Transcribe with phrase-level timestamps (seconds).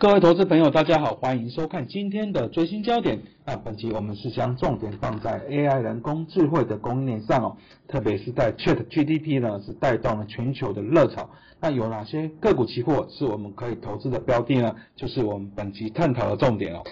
[0.00, 3.20] 各位投资朋友，大家好，欢迎收看今天的最新焦点。
[3.44, 7.56] 那本期我们是将重点放在 AI 人工智慧的供应链上哦，
[7.86, 11.28] 特别是在 Chat GTP 呢是带动了全球的热潮。
[11.60, 14.74] 那有哪些个股期货是我们可以投资的标的呢？
[14.96, 16.82] 就是我们本期探讨的重点哦。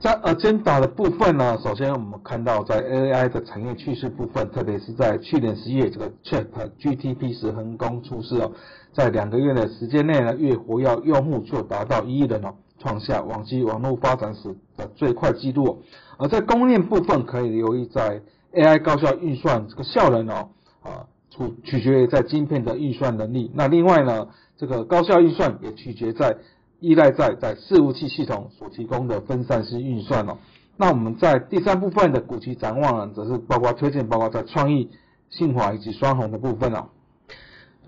[0.00, 8.52] 在 agenda 的部分呢，首先我们看到在 AI 的产业趋势部分，特别是在去年十一月这个 c h a t g t p 时横空出世哦，
[8.92, 15.78] 在两个月的时间内呢，月活跃用户就达到一亿人哦，创下往期网络发展史的最快纪录哦。
[16.18, 18.22] 而在供应链部分，可以留意在
[18.52, 20.50] AI 高效运算这个效能哦，
[20.84, 23.50] 啊，取取决于在晶片的运算能力。
[23.52, 26.36] 那另外呢，这个高效运算也取决于在
[26.80, 30.38] 依赖在在伺服器系統所提供的分散式運算哦。
[30.76, 34.90] 那我們在第三部分的股期展望呢，則是包括推薦，包括在創意、
[35.28, 36.86] 信华以及雙紅的部分哦。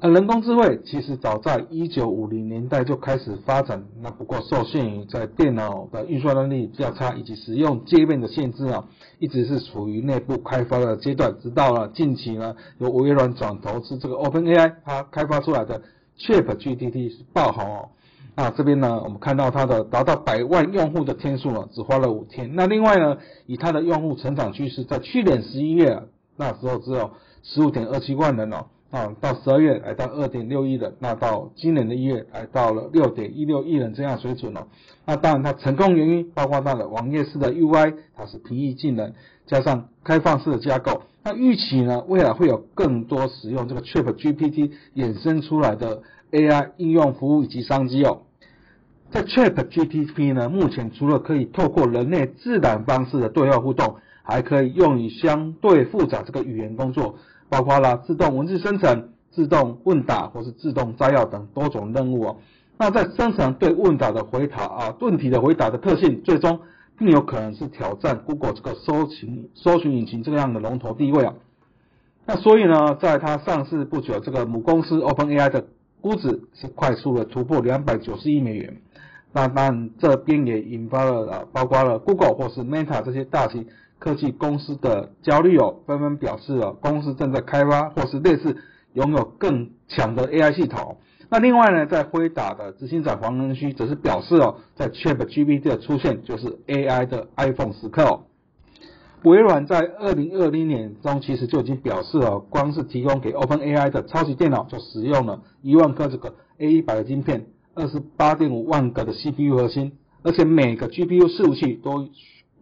[0.00, 8.88] 呃，人工智慧其實早在一九五零年代就開始發展，那不過受限於在電腦的運算能力比較差，以及使用界面的限制啊，
[9.20, 11.36] 一直是处於內部開發的階段。
[11.40, 15.80] 直到了近期呢，由微軟轉投資這個 OpenAI，它開發出來的
[16.18, 17.88] ChatGPT 爆紅哦。
[18.42, 22.54] 那这边呢，我们看到它的达到百万用户的天数呢，只花了五天。
[22.54, 26.04] 那另外呢，以它的用户成长趋势，在去年十一月
[26.38, 27.10] 那时候只有
[27.42, 34.68] 十五点二七万人哦，啊，到十二月来到二点六亿人，那到今年的一月来到了六点一六亿人这样水准哦。
[35.04, 39.14] 那当然它成功原因包括它的网页式的 UI，它是平易近人，
[39.46, 41.02] 加上开放式的架构。
[41.22, 46.00] 那预期呢，未来会有更多使用这个 Trip GPT 衍生出来的
[46.32, 48.22] AI 应用服务以及商机哦。
[49.12, 57.16] 在 c h a t g t p 呢，目前除了可以透过人类自然方式的对话互动，还可以用于相对复杂这个语言工作，
[57.48, 62.36] 包括啦自动文字生成、自动问答或是自动摘要等多种任务哦。
[62.78, 66.60] 那在生成对问答的回答啊、问题的回答的特性，最终
[66.96, 71.34] 更有可能是挑战 Google 这个搜寻、搜寻引擎这样的龙头地位啊。
[72.26, 75.64] 那所以呢，在它上市不久，这个母公司 OpenAI 的。
[76.00, 78.78] 估值是快速的突破两百九十亿美元，
[79.32, 83.66] 那当然这边也引发了，包括了 Google 或是 Meta 这些大型
[83.98, 88.56] 科技公司的焦虑哦，纷纷表示哦，公司正在开发或是类似
[88.94, 90.96] 拥有更强的 AI 系统。
[91.28, 98.24] 那另外呢，在辉达的执行长黄仁勋则是表示哦，在 ChatGPT 的出现就是 AI 的 iPhone 时刻哦。
[99.24, 109.92] 微软在二零二零年中其实就已经表示了，光是提供给 OpenAI 的超级电脑就使用了一万颗这个 A100 的芯片，二十八点五万个的 CPU 核心，
[110.22, 112.08] 而且每个 GPU 服务器都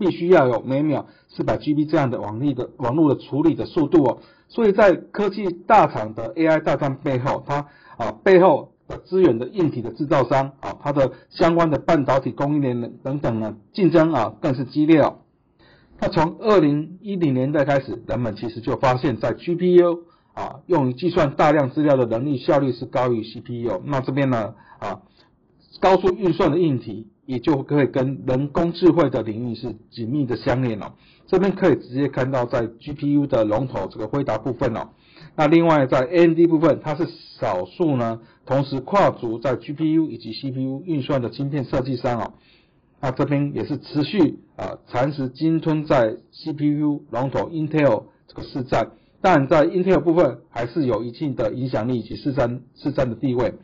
[0.00, 4.18] 必须要有每秒四百 GB 这样的网力的网络的处理的速度哦。
[4.48, 7.66] 所以在科技大厂的 AI 大战背后，它
[7.98, 15.18] 啊背后的资源的硬体的制造商啊，它的相关的半导体供应链等等呢，竞争啊更是激烈哦。
[16.00, 23.82] 那从二零一零年代开始，人们其实就发现，在 GPU 啊用于计算大量资料的能力效率是高于 CPU。
[23.84, 25.02] 那这边呢啊
[25.80, 30.94] 高速运算的议题也就可以跟人工智慧的领域是紧密的相连了。
[31.26, 34.90] 这边可以直接看到在 GPU 的龙头这个回答部分哦。
[35.34, 37.06] 那另外在 AMD 部分，它是
[37.40, 42.34] 少数呢同时跨足在 GPU 以及 CPU 运算的晶片设计商哦。
[43.00, 53.54] 那这边也是持续啊蚕食金吞在 CPU 龙头 Intel 这个市占，但在 Intel 部分还是有一定的影响力以及市占市占的地位。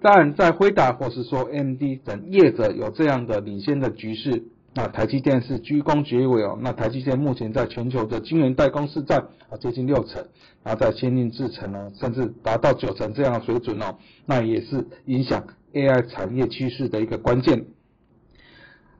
[0.00, 4.44] 但在辉达或是说 AMD 等业者有这样的领先的局势，
[4.74, 6.56] 那台积电是居功厥伟哦。
[6.62, 10.26] 那台积电目前在全球的晶圆代工市占啊接近六成，
[10.62, 15.42] 然后在先进制程呢甚至达到九成这样的水准哦，那也是影响
[15.72, 17.64] AI 产业趋势的一个关键。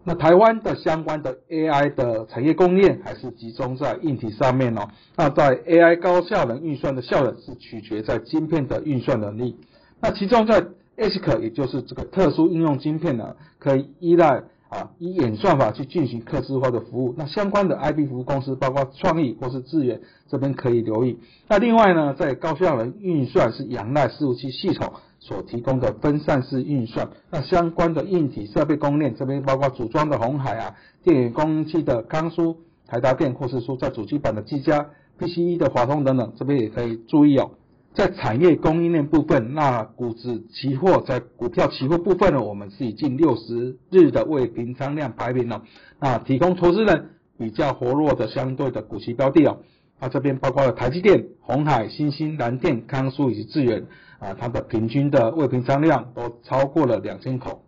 [0.06, 4.86] 那台湾的相关的 AI 的产业供应链还是集中在硬体上面哦。
[5.16, 9.56] 那在 AI 高效能运算的效能是取决于在晶片的运算能力。
[10.00, 10.60] 那其中在
[10.98, 14.42] ASIC 也就是这个特殊应用晶片呢，可以依赖。
[14.74, 21.20] 啊，以演算法去进行客制化的服务，那相关的 IP 服务公司包括创意或是资源，这边可以留意。
[21.48, 30.74] 那另外呢，在高效能运算，是仰赖服务器系统所提供的分散式运算，那相关的硬体设备供应链这边包括组装的红海啊，
[31.04, 32.56] 电源供应器的康苏、
[32.88, 34.90] 台达电或是说在主机板的技嘉、
[35.20, 37.52] PCIE 的华通等等，这边也可以注意哦。
[37.94, 45.62] 在产业供应链部分，那股指期货在股票期货部分呢，我们是以近六十日的未平仓量排名哦，
[46.00, 49.58] 那提供投资人比较活络的相对的股息标的哦，
[50.00, 53.86] 它这边包括了台积电、红海、新欣、蓝电、康苏以及智远，
[54.18, 57.64] 啊，它的平均的未平仓量都超过了两千口。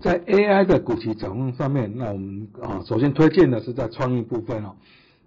[0.00, 4.76] 在 AI 的股息展控上面，那我们啊，首先推荐的是在创意部分哦。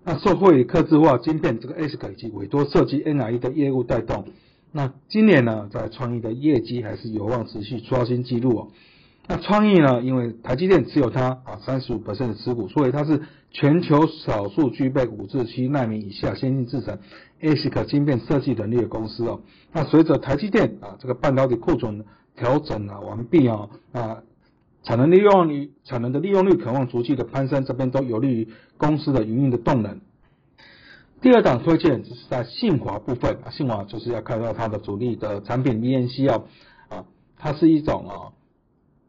[0.03, 4.25] 那受惠于客制化晶片这个 ASIC 以及委托设计 NRE 的业务带动，
[4.71, 8.68] 那今年呢，在创意的业绩还是有望持续刷新纪录哦。
[9.27, 13.21] 那创意呢，因为台积电持有它啊三十五的持股，所以它是
[13.51, 16.97] 全球少数具备五至七纳米以下先进制程
[17.39, 19.42] ASIC 晶片设计能力的公司哦。
[19.71, 22.04] 那随着台积电啊这个半导体库存
[22.36, 24.24] 调整啊完毕哦，啊。
[24.83, 28.48] 产能利用率、产能的利用率渴望逐季的攀升，这边都有利于
[28.78, 30.01] 公司的营运的动能。
[31.22, 36.45] 第二档推荐是在信华部分，信华就是要看到它的主力的产品 BNC 要
[36.89, 37.06] 啊，
[37.38, 38.13] 它是一种啊，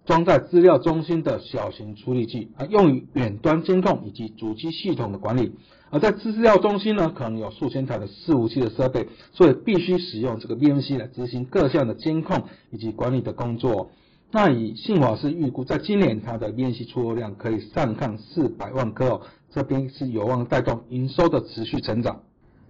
[0.04, 5.54] 装在资料中心的小型处理器啊，用于远端监控以及主机系统的管理。
[5.88, 13.90] 而在资料中心呢，可能有数千台的伺服器的设备，所以必须使用这个 BNC 来执行各项的监控以及管理的工作。
[14.34, 19.20] 那以信华是预估，在今年它的面绩出货量可以上抗四百万颗哦，
[19.50, 22.23] 这边是有望带动营收的持续成长。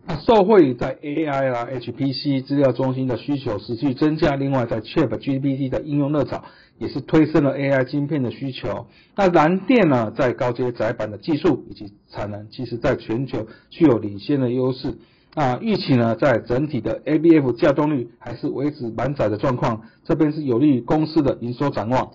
[0.04, 6.42] 那受惠在 AI 啦、HPC 资料中心的需求持续增加，另外在 Chip g p t 的应用热潮，
[6.78, 8.88] 也是推升了 AI 晶片的需求。
[9.14, 14.98] 那蓝电呢，在高阶窄板的技术以及产能，其实在全球具有领先的优势。
[15.34, 22.12] 那预期呢，在整体的 ABF 价动率还是维持满载的状况，这边是有利于公司的营收展望。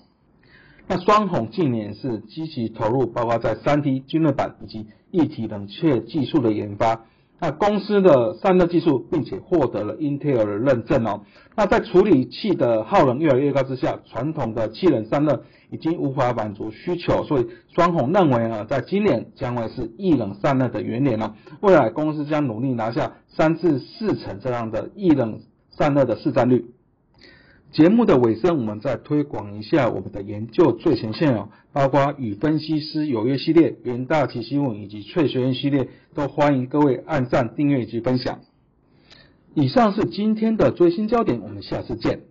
[0.87, 7.01] 那双红近年是积极投入，包括在三 D 均热板以及一体冷却技术的研发。
[7.39, 11.21] 那公司的散热技术，并且获得了 Intel 的认证哦。
[11.55, 21.35] 那在处理器的耗能越来越高之下，传统的气冷散热已经无法满足需求，所以双红认为啊，在今年将会是液冷散热的元年了。
[21.61, 25.39] 未来公司将努力拿下三至四成这样的液冷
[25.69, 26.73] 散热的市占率。
[27.71, 38.39] 节目的尾声，我们再推广一下我们的研究最前线哦，包括与分析师有约系列、元大奇新闻以及翠学院系列，都欢迎各位按赞、订阅以及分享。
[39.53, 42.21] 以上是今天的最新焦点，我们下次见。